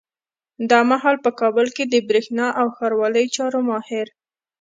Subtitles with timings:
[0.69, 4.07] دا مهال په کابل کي د برېښنا او ښاروالۍ چارو ماهر